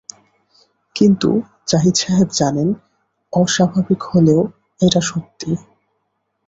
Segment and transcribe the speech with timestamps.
[0.95, 1.29] কিন্তু
[1.67, 2.69] জাহিদ সাহেব জানেন,
[3.33, 4.41] অস্বাভাবিক হলেও
[4.79, 5.51] এটা সত্যি।